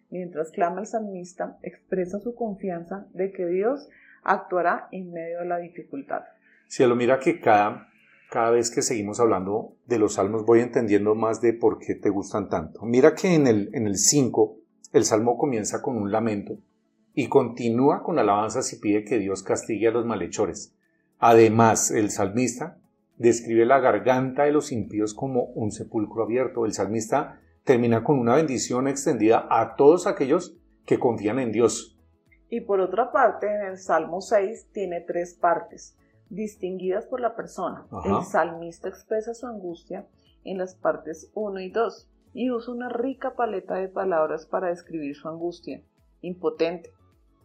Mientras 0.10 0.52
clama 0.52 0.82
el 0.82 0.88
salmista, 0.88 1.58
expresa 1.62 2.20
su 2.20 2.36
confianza 2.36 3.08
de 3.14 3.32
que 3.32 3.46
Dios 3.46 3.90
actuará 4.24 4.88
en 4.92 5.12
medio 5.12 5.40
de 5.40 5.46
la 5.46 5.58
dificultad. 5.58 6.24
Cielo, 6.68 6.96
mira 6.96 7.20
que 7.20 7.40
cada, 7.40 7.90
cada 8.32 8.52
vez 8.52 8.72
que 8.72 8.82
seguimos 8.82 9.20
hablando 9.20 9.76
de 9.86 10.00
los 10.00 10.16
salmos 10.16 10.46
voy 10.46 10.62
entendiendo 10.62 11.16
más 11.16 11.42
de 11.42 11.54
por 11.54 11.80
qué 11.80 11.96
te 11.96 12.10
gustan 12.10 12.50
tanto. 12.50 12.82
Mira 12.84 13.14
que 13.14 13.36
en 13.36 13.48
el, 13.48 13.70
en 13.74 13.88
el 13.88 13.98
5 13.98 14.58
el 14.94 15.06
salmo 15.06 15.38
comienza 15.38 15.82
con 15.82 15.98
un 15.98 16.12
lamento 16.12 16.58
y 17.14 17.28
continúa 17.28 18.04
con 18.04 18.20
alabanzas 18.20 18.72
y 18.74 18.80
pide 18.80 19.04
que 19.04 19.20
Dios 19.20 19.44
castigue 19.44 19.88
a 19.88 19.92
los 19.92 20.06
malhechores. 20.06 20.74
Además, 21.20 21.92
el 21.92 22.12
salmista 22.12 22.78
describe 23.18 23.66
la 23.66 23.80
garganta 23.80 24.44
de 24.44 24.52
los 24.52 24.72
impíos 24.72 25.14
como 25.14 25.44
un 25.44 25.72
sepulcro 25.72 26.24
abierto. 26.24 26.66
El 26.66 26.74
salmista 26.74 27.40
termina 27.64 28.04
con 28.04 28.20
una 28.20 28.36
bendición 28.36 28.88
extendida 28.88 29.48
a 29.50 29.76
todos 29.76 30.08
aquellos 30.08 30.58
que 30.86 31.00
confían 31.00 31.40
en 31.40 31.52
Dios. 31.52 31.98
Y 32.50 32.62
por 32.62 32.80
otra 32.80 33.12
parte, 33.12 33.48
en 33.48 33.66
el 33.66 33.78
Salmo 33.78 34.22
6 34.22 34.70
tiene 34.72 35.02
tres 35.02 35.34
partes, 35.34 35.98
distinguidas 36.30 37.06
por 37.06 37.20
la 37.20 37.36
persona. 37.36 37.88
El 38.06 38.24
salmista 38.24 38.88
expresa 38.88 39.34
su 39.34 39.48
angustia 39.48 40.08
en 40.44 40.60
las 40.60 40.76
partes 40.76 41.32
1 41.34 41.60
y 41.62 41.72
2 41.72 42.10
y 42.34 42.52
usa 42.52 42.74
una 42.74 42.90
rica 42.90 43.34
paleta 43.36 43.76
de 43.76 43.88
palabras 43.88 44.46
para 44.46 44.68
describir 44.68 45.16
su 45.16 45.28
angustia. 45.28 45.82
Impotente, 46.22 46.92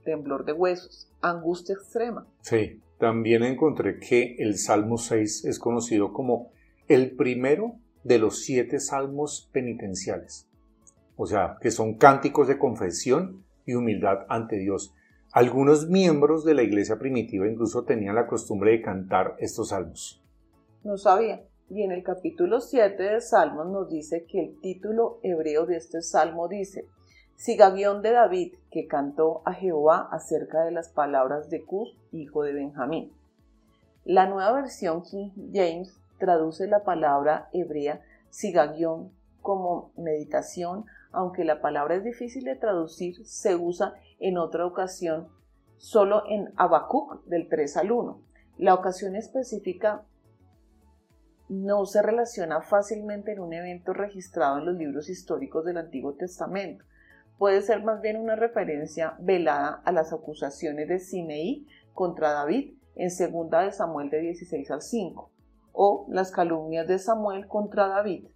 temblor 0.04 0.44
de 0.44 0.52
huesos, 0.52 1.10
angustia 1.22 1.74
extrema. 1.74 2.26
Sí, 2.42 2.82
también 3.00 3.42
encontré 3.42 3.98
que 3.98 4.36
el 4.38 4.58
Salmo 4.58 4.98
6 4.98 5.46
es 5.46 5.58
conocido 5.58 6.12
como 6.12 6.52
el 6.86 7.16
primero 7.16 7.76
de 8.04 8.18
los 8.18 8.42
siete 8.42 8.78
salmos 8.78 9.48
penitenciales, 9.52 10.48
o 11.16 11.26
sea, 11.26 11.56
que 11.60 11.70
son 11.70 11.94
cánticos 11.94 12.46
de 12.46 12.58
confesión 12.58 13.42
y 13.64 13.74
humildad 13.74 14.26
ante 14.28 14.58
Dios. 14.58 14.94
Algunos 15.32 15.88
miembros 15.88 16.44
de 16.44 16.54
la 16.54 16.62
iglesia 16.62 16.98
primitiva 16.98 17.48
incluso 17.48 17.84
tenían 17.84 18.16
la 18.16 18.26
costumbre 18.26 18.72
de 18.72 18.82
cantar 18.82 19.34
estos 19.38 19.70
salmos. 19.70 20.22
No 20.84 20.98
sabía. 20.98 21.42
Y 21.70 21.82
en 21.82 21.92
el 21.92 22.02
capítulo 22.02 22.60
7 22.60 23.00
de 23.00 23.20
Salmos 23.20 23.70
nos 23.70 23.88
dice 23.88 24.26
que 24.28 24.40
el 24.40 24.60
título 24.60 25.20
hebreo 25.22 25.66
de 25.66 25.76
este 25.76 26.02
salmo 26.02 26.48
dice, 26.48 26.88
Sigabión 27.40 28.02
de 28.02 28.12
David, 28.12 28.52
que 28.70 28.86
cantó 28.86 29.40
a 29.46 29.54
Jehová 29.54 30.10
acerca 30.12 30.62
de 30.62 30.72
las 30.72 30.90
palabras 30.90 31.48
de 31.48 31.64
Cus, 31.64 31.96
hijo 32.12 32.42
de 32.42 32.52
Benjamín. 32.52 33.14
La 34.04 34.26
nueva 34.26 34.52
versión 34.52 35.02
King 35.04 35.30
James 35.50 35.98
traduce 36.18 36.66
la 36.66 36.84
palabra 36.84 37.48
hebrea 37.54 38.02
sigagión 38.28 39.10
como 39.40 39.90
meditación, 39.96 40.84
aunque 41.12 41.46
la 41.46 41.62
palabra 41.62 41.94
es 41.94 42.04
difícil 42.04 42.44
de 42.44 42.56
traducir, 42.56 43.24
se 43.24 43.56
usa 43.56 43.94
en 44.18 44.36
otra 44.36 44.66
ocasión 44.66 45.28
solo 45.78 46.24
en 46.28 46.52
Habacuc 46.56 47.24
del 47.24 47.48
3 47.48 47.74
al 47.78 47.90
1. 47.90 48.20
La 48.58 48.74
ocasión 48.74 49.16
específica 49.16 50.04
no 51.48 51.86
se 51.86 52.02
relaciona 52.02 52.60
fácilmente 52.60 53.32
en 53.32 53.40
un 53.40 53.54
evento 53.54 53.94
registrado 53.94 54.58
en 54.58 54.66
los 54.66 54.76
libros 54.76 55.08
históricos 55.08 55.64
del 55.64 55.78
Antiguo 55.78 56.12
Testamento. 56.12 56.84
Puede 57.40 57.62
ser 57.62 57.82
más 57.82 58.02
bien 58.02 58.18
una 58.18 58.36
referencia 58.36 59.14
velada 59.18 59.80
a 59.86 59.92
las 59.92 60.12
acusaciones 60.12 60.88
de 60.88 60.98
Simeí 60.98 61.66
contra 61.94 62.32
David 62.32 62.74
en 62.96 63.08
2 63.08 63.50
de 63.64 63.72
Samuel 63.72 64.10
de 64.10 64.20
16 64.20 64.70
al 64.70 64.82
5 64.82 65.30
o 65.72 66.06
las 66.10 66.32
calumnias 66.32 66.86
de 66.86 66.98
Samuel 66.98 67.46
contra 67.46 67.88
David. 67.88 68.26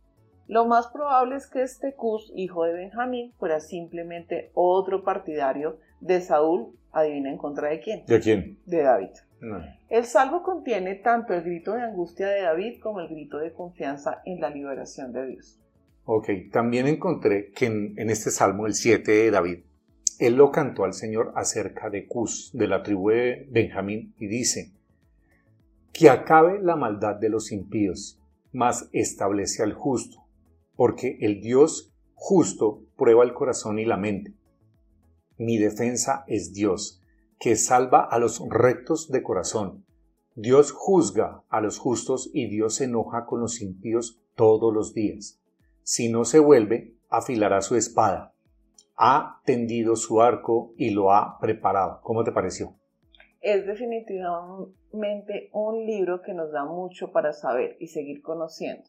Lo 0.47 0.65
más 0.65 0.87
probable 0.89 1.37
es 1.37 1.47
que 1.47 1.61
este 1.61 1.93
Cus, 1.93 2.33
hijo 2.35 2.65
de 2.65 2.73
Benjamín, 2.73 3.35
fuera 3.37 3.61
simplemente 3.61 4.51
otro 4.55 5.05
partidario 5.05 5.81
de 6.01 6.23
Saúl, 6.23 6.75
adivina 6.91 7.29
en 7.29 7.37
contra 7.37 7.69
de 7.69 7.81
quién. 7.81 8.07
¿De 8.07 8.21
quién? 8.21 8.59
De 8.65 8.85
David. 8.85 9.11
El 9.91 10.05
salvo 10.05 10.43
contiene 10.43 10.95
tanto 10.95 11.35
el 11.35 11.43
grito 11.43 11.75
de 11.75 11.83
angustia 11.83 12.29
de 12.29 12.41
David 12.41 12.81
como 12.81 13.01
el 13.01 13.09
grito 13.09 13.37
de 13.37 13.53
confianza 13.53 14.23
en 14.25 14.41
la 14.41 14.49
liberación 14.49 15.13
de 15.13 15.27
Dios. 15.27 15.61
Ok, 16.07 16.29
también 16.53 16.87
encontré 16.87 17.51
que 17.53 17.67
en, 17.67 17.95
en 17.99 18.11
este 18.11 18.31
salmo, 18.31 18.67
el 18.67 18.75
7 18.75 19.11
de 19.11 19.31
David, 19.31 19.59
él 20.19 20.37
lo 20.37 20.51
cantó 20.53 20.85
al 20.85 20.95
Señor 20.95 21.33
acerca 21.35 21.91
de 21.91 22.07
Cus, 22.07 22.51
de 22.53 22.69
la 22.69 22.83
tribu 22.83 23.11
de 23.11 23.49
Benjamín, 23.51 24.15
y 24.19 24.27
dice, 24.27 24.73
que 25.95 26.11
acabe 26.11 26.61
la 26.61 26.77
maldad 26.77 27.17
de 27.17 27.29
los 27.29 27.53
impíos, 27.53 28.21
mas 28.53 28.89
establece 28.93 29.63
al 29.63 29.73
justo, 29.73 30.25
porque 30.77 31.19
el 31.21 31.41
Dios 31.41 31.93
justo 32.15 32.83
prueba 32.97 33.25
el 33.25 33.33
corazón 33.33 33.79
y 33.79 33.85
la 33.85 33.97
mente. 33.97 34.35
Mi 35.39 35.57
defensa 35.59 36.25
es 36.27 36.53
Dios, 36.53 37.01
que 37.41 37.57
salva 37.57 38.05
a 38.05 38.19
los 38.19 38.43
rectos 38.49 39.11
de 39.11 39.23
corazón. 39.23 39.85
Dios 40.37 40.73
juzga 40.73 41.45
a 41.49 41.61
los 41.61 41.79
justos 41.79 42.31
y 42.33 42.49
Dios 42.49 42.77
se 42.77 42.85
enoja 42.85 43.25
con 43.25 43.41
los 43.41 43.61
impíos 43.61 44.21
todos 44.35 44.75
los 44.75 44.95
días. 44.95 45.41
Si 45.85 46.11
no 46.11 46.25
se 46.25 46.41
vuelve, 46.41 46.97
afilará 47.09 47.61
su 47.61 47.77
espada. 47.77 48.35
Ha 48.97 49.41
tendido 49.45 49.95
su 49.95 50.21
arco 50.21 50.75
y 50.77 50.91
lo 50.91 51.13
ha 51.13 51.39
preparado. 51.39 52.01
¿Cómo 52.03 52.25
te 52.25 52.33
pareció? 52.33 52.75
es 53.45 53.67
definitivamente 53.67 55.51
un 55.53 55.85
libro 55.85 56.23
que 56.23 56.33
nos 56.33 56.51
da 56.51 56.65
mucho 56.65 57.13
para 57.13 57.35
saber 57.35 57.77
y 57.79 57.89
seguir 57.89 58.23
conociendo. 58.23 58.85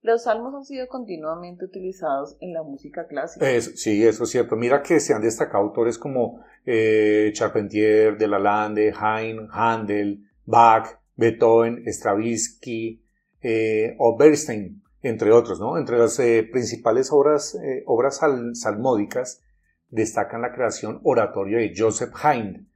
Los 0.00 0.24
salmos 0.24 0.54
han 0.54 0.64
sido 0.64 0.88
continuamente 0.88 1.66
utilizados 1.66 2.38
en 2.40 2.54
la 2.54 2.62
música 2.62 3.06
clásica. 3.06 3.46
sí, 3.60 4.06
eso 4.06 4.24
es 4.24 4.30
cierto. 4.30 4.56
Mira 4.56 4.82
que 4.82 4.98
se 5.00 5.12
han 5.12 5.20
destacado 5.20 5.62
autores 5.62 5.98
como 5.98 6.42
eh, 6.64 7.30
Charpentier, 7.34 8.16
Delalande, 8.16 8.94
Haydn, 8.98 9.48
Handel, 9.52 10.24
Bach, 10.46 11.00
Beethoven, 11.16 11.84
Stravinsky 11.86 13.02
eh, 13.42 13.94
o 13.98 14.16
Bernstein, 14.16 14.82
entre 15.02 15.32
otros. 15.32 15.60
¿no? 15.60 15.78
Entre 15.78 15.98
las 15.98 16.18
eh, 16.18 16.48
principales 16.50 17.12
obras, 17.12 17.58
obras 17.86 18.20
salmódicas 18.54 19.42
destacan 19.90 20.42
la 20.42 20.52
creación 20.52 21.00
oratorio 21.02 21.58
de 21.58 21.72
Joseph 21.76 22.12
Haydn, 22.22 22.68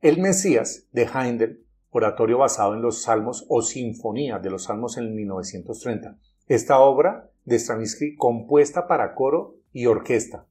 el 0.00 0.20
Mesías 0.20 0.86
de 0.92 1.08
Haendel, 1.12 1.64
oratorio 1.90 2.38
basado 2.38 2.74
en 2.74 2.82
los 2.82 3.02
salmos 3.02 3.46
o 3.48 3.62
sinfonía 3.62 4.38
de 4.38 4.50
los 4.50 4.64
salmos 4.64 4.98
en 4.98 5.14
1930. 5.14 6.16
Esta 6.48 6.80
obra 6.80 7.30
de 7.44 7.58
Stravinsky 7.58 8.16
compuesta 8.16 8.86
para 8.86 9.14
coro 9.14 9.56
y 9.72 9.86
orquesta. 9.86 10.46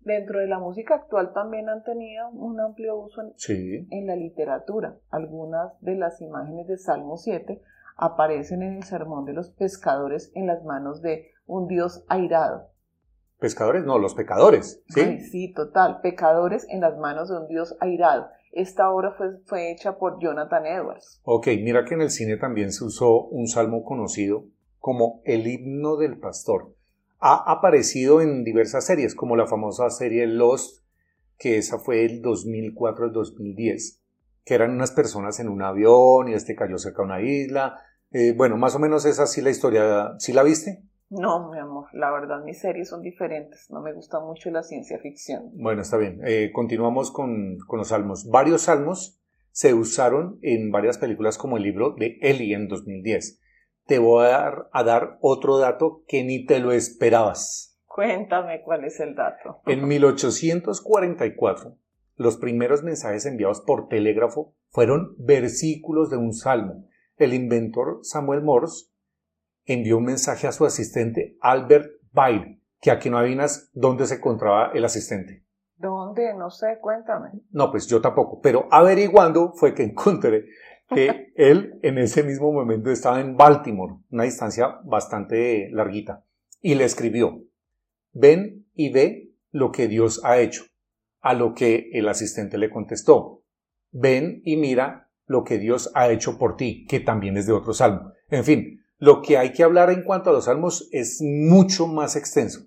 Dentro 0.00 0.38
de 0.38 0.46
la 0.46 0.58
música 0.58 0.94
actual 0.94 1.32
también 1.32 1.68
han 1.68 1.82
tenido 1.84 2.28
un 2.30 2.60
amplio 2.60 2.96
uso 2.96 3.22
en, 3.22 3.88
en 3.90 4.06
la 4.06 4.16
literatura. 4.16 4.96
Algunas 5.10 5.72
de 5.80 5.96
las 5.96 6.20
imágenes 6.20 6.66
de 6.66 6.78
Salmo 6.78 7.16
7 7.16 7.60
aparecen 7.98 8.62
en 8.62 8.76
el 8.76 8.84
sermón 8.84 9.26
de 9.26 9.34
los 9.34 9.50
pescadores 9.50 10.32
en 10.34 10.46
las 10.46 10.64
manos 10.64 11.02
de 11.02 11.32
un 11.46 11.66
dios 11.66 12.04
airado. 12.08 12.70
Pescadores, 13.38 13.84
no, 13.84 13.98
los 13.98 14.14
pecadores. 14.14 14.82
Sí, 14.88 15.20
sí, 15.20 15.52
total. 15.52 16.00
Pecadores 16.00 16.66
en 16.70 16.80
las 16.80 16.96
manos 16.98 17.28
de 17.28 17.38
un 17.38 17.48
dios 17.48 17.76
airado. 17.80 18.28
Esta 18.52 18.90
obra 18.90 19.12
fue, 19.12 19.38
fue 19.46 19.70
hecha 19.70 19.98
por 19.98 20.20
Jonathan 20.20 20.66
Edwards. 20.66 21.20
Ok, 21.24 21.48
mira 21.60 21.84
que 21.84 21.94
en 21.94 22.02
el 22.02 22.10
cine 22.10 22.36
también 22.36 22.72
se 22.72 22.84
usó 22.84 23.24
un 23.26 23.46
salmo 23.46 23.84
conocido 23.84 24.46
como 24.78 25.20
el 25.24 25.46
himno 25.46 25.96
del 25.96 26.18
pastor. 26.18 26.74
Ha 27.20 27.50
aparecido 27.50 28.20
en 28.20 28.44
diversas 28.44 28.86
series, 28.86 29.14
como 29.14 29.36
la 29.36 29.46
famosa 29.46 29.90
serie 29.90 30.26
Lost, 30.26 30.84
que 31.36 31.58
esa 31.58 31.78
fue 31.78 32.04
el 32.04 32.22
2004 32.22 33.06
al 33.06 33.12
2010, 33.12 34.02
que 34.44 34.54
eran 34.54 34.70
unas 34.72 34.92
personas 34.92 35.38
en 35.40 35.48
un 35.48 35.62
avión 35.62 36.28
y 36.28 36.34
este 36.34 36.54
cayó 36.54 36.78
cerca 36.78 37.02
de 37.02 37.06
una 37.06 37.22
isla. 37.22 37.80
Eh, 38.10 38.32
bueno, 38.36 38.56
más 38.56 38.74
o 38.74 38.78
menos 38.78 39.04
es 39.04 39.20
así 39.20 39.40
la 39.40 39.50
historia. 39.50 40.14
¿Sí 40.18 40.32
la 40.32 40.42
viste? 40.42 40.82
No, 41.10 41.50
mi 41.50 41.58
amor, 41.58 41.86
la 41.92 42.10
verdad 42.10 42.44
mis 42.44 42.60
series 42.60 42.90
son 42.90 43.00
diferentes, 43.00 43.70
no 43.70 43.80
me 43.80 43.94
gusta 43.94 44.20
mucho 44.20 44.50
la 44.50 44.62
ciencia 44.62 44.98
ficción. 44.98 45.50
Bueno, 45.54 45.80
está 45.80 45.96
bien, 45.96 46.20
eh, 46.22 46.50
continuamos 46.52 47.10
con, 47.10 47.56
los 47.72 47.88
salmos. 47.88 48.28
Varios 48.28 48.62
salmos 48.62 49.18
se 49.50 49.72
usaron 49.72 50.38
en 50.42 50.70
varias 50.70 50.98
películas 50.98 51.38
como 51.38 51.56
el 51.56 51.62
libro 51.62 51.94
de 51.98 52.18
Eli 52.20 52.52
en 52.52 52.68
2010. 52.68 53.40
Te 53.86 53.98
voy 53.98 54.26
a 54.26 54.28
dar, 54.28 54.68
a 54.72 54.84
dar 54.84 55.16
otro 55.22 55.56
dato 55.56 56.04
que 56.06 56.24
ni 56.24 56.44
te 56.44 56.60
lo 56.60 56.72
esperabas. 56.72 57.80
Cuéntame 57.86 58.60
cuál 58.62 58.84
es 58.84 59.00
el 59.00 59.14
dato. 59.14 59.62
En 59.64 59.88
1844, 59.88 61.74
los 62.16 62.36
primeros 62.36 62.82
mensajes 62.82 63.24
enviados 63.24 63.62
por 63.62 63.88
telégrafo 63.88 64.54
fueron 64.68 65.14
versículos 65.18 66.10
de 66.10 66.18
un 66.18 66.34
salmo. 66.34 66.84
El 67.18 67.34
inventor 67.34 67.98
Samuel 68.02 68.42
Morse 68.42 68.86
envió 69.64 69.98
un 69.98 70.04
mensaje 70.04 70.46
a 70.46 70.52
su 70.52 70.64
asistente 70.64 71.36
Albert 71.40 71.90
Baird, 72.12 72.60
que 72.80 72.92
aquí 72.92 73.10
no 73.10 73.18
adivinas 73.18 73.70
dónde 73.74 74.06
se 74.06 74.14
encontraba 74.14 74.70
el 74.72 74.84
asistente. 74.84 75.44
¿Dónde? 75.76 76.32
No 76.34 76.50
sé, 76.50 76.78
cuéntame. 76.80 77.30
No, 77.50 77.70
pues 77.70 77.88
yo 77.88 78.00
tampoco, 78.00 78.40
pero 78.40 78.68
averiguando 78.70 79.52
fue 79.52 79.74
que 79.74 79.82
encontré 79.84 80.46
que 80.88 81.32
él 81.36 81.78
en 81.82 81.98
ese 81.98 82.22
mismo 82.22 82.52
momento 82.52 82.90
estaba 82.90 83.20
en 83.20 83.36
Baltimore, 83.36 83.96
una 84.10 84.22
distancia 84.22 84.78
bastante 84.84 85.68
larguita, 85.70 86.24
y 86.60 86.76
le 86.76 86.84
escribió, 86.84 87.42
ven 88.12 88.66
y 88.74 88.90
ve 88.90 89.34
lo 89.50 89.70
que 89.70 89.88
Dios 89.88 90.24
ha 90.24 90.38
hecho, 90.38 90.64
a 91.20 91.34
lo 91.34 91.52
que 91.52 91.90
el 91.92 92.08
asistente 92.08 92.58
le 92.58 92.70
contestó, 92.70 93.42
ven 93.90 94.40
y 94.44 94.56
mira 94.56 95.07
lo 95.28 95.44
que 95.44 95.58
Dios 95.58 95.92
ha 95.94 96.08
hecho 96.08 96.38
por 96.38 96.56
ti, 96.56 96.84
que 96.86 96.98
también 96.98 97.36
es 97.36 97.46
de 97.46 97.52
otro 97.52 97.72
salmo. 97.72 98.12
En 98.28 98.44
fin, 98.44 98.80
lo 98.98 99.22
que 99.22 99.38
hay 99.38 99.52
que 99.52 99.62
hablar 99.62 99.90
en 99.90 100.02
cuanto 100.02 100.30
a 100.30 100.32
los 100.32 100.46
salmos 100.46 100.88
es 100.90 101.20
mucho 101.22 101.86
más 101.86 102.16
extenso. 102.16 102.66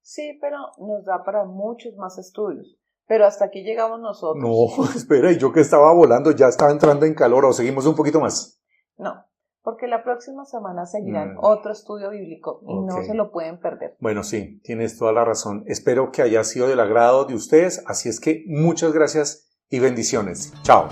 Sí, 0.00 0.38
pero 0.40 0.56
nos 0.78 1.04
da 1.04 1.22
para 1.22 1.44
muchos 1.44 1.94
más 1.96 2.16
estudios. 2.16 2.78
Pero 3.06 3.26
hasta 3.26 3.46
aquí 3.46 3.62
llegamos 3.62 4.00
nosotros. 4.00 4.42
No, 4.42 4.84
espera, 4.96 5.30
y 5.32 5.38
yo 5.38 5.52
que 5.52 5.60
estaba 5.60 5.92
volando 5.92 6.30
ya 6.30 6.48
estaba 6.48 6.70
entrando 6.70 7.04
en 7.04 7.14
calor 7.14 7.44
o 7.44 7.52
seguimos 7.52 7.84
un 7.86 7.94
poquito 7.94 8.20
más. 8.20 8.62
No, 8.96 9.24
porque 9.62 9.86
la 9.86 10.02
próxima 10.02 10.44
semana 10.44 10.86
seguirán 10.86 11.34
mm. 11.34 11.38
otro 11.42 11.72
estudio 11.72 12.10
bíblico 12.10 12.62
y 12.66 12.74
no 12.74 13.02
se 13.02 13.14
lo 13.14 13.30
pueden 13.30 13.60
perder. 13.60 13.96
Bueno, 14.00 14.22
sí, 14.22 14.60
tienes 14.62 14.96
toda 14.96 15.12
la 15.12 15.24
razón. 15.24 15.64
Espero 15.66 16.10
que 16.12 16.22
haya 16.22 16.44
sido 16.44 16.68
del 16.68 16.80
agrado 16.80 17.24
de 17.24 17.34
ustedes, 17.34 17.82
así 17.86 18.08
es 18.08 18.20
que 18.20 18.44
muchas 18.46 18.92
gracias 18.92 19.48
y 19.68 19.80
bendiciones. 19.80 20.54
Chao. 20.62 20.88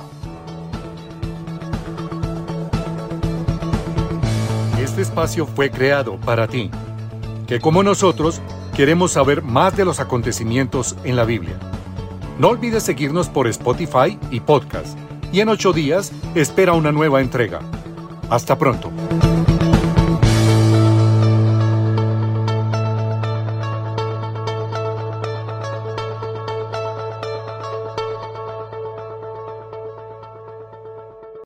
Este 4.96 5.10
espacio 5.10 5.46
fue 5.46 5.70
creado 5.70 6.16
para 6.16 6.48
ti, 6.48 6.70
que 7.46 7.60
como 7.60 7.82
nosotros 7.82 8.40
queremos 8.74 9.12
saber 9.12 9.42
más 9.42 9.76
de 9.76 9.84
los 9.84 10.00
acontecimientos 10.00 10.96
en 11.04 11.16
la 11.16 11.26
Biblia. 11.26 11.58
No 12.38 12.48
olvides 12.48 12.84
seguirnos 12.84 13.28
por 13.28 13.46
Spotify 13.46 14.18
y 14.30 14.40
podcast. 14.40 14.98
Y 15.32 15.40
en 15.40 15.50
ocho 15.50 15.74
días 15.74 16.12
espera 16.34 16.72
una 16.72 16.92
nueva 16.92 17.20
entrega. 17.20 17.60
Hasta 18.30 18.56
pronto. 18.56 18.90